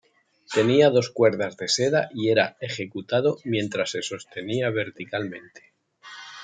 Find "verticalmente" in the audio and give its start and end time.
4.71-5.73